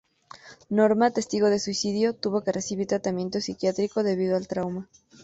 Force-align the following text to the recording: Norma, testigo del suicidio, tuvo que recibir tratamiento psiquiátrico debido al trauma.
Norma, 0.69 1.11
testigo 1.11 1.51
del 1.51 1.59
suicidio, 1.59 2.15
tuvo 2.15 2.41
que 2.43 2.51
recibir 2.51 2.87
tratamiento 2.87 3.39
psiquiátrico 3.39 4.01
debido 4.01 4.35
al 4.35 4.47
trauma. 4.47 4.89